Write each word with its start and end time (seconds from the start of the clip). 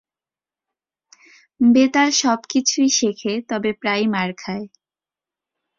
বেতাল 1.59 2.09
সবকিছুই 2.21 2.89
শেখে 2.89 3.33
তবে 3.49 3.69
প্রায়ই 3.73 4.07
মার 4.07 4.29
খায়। 4.37 4.65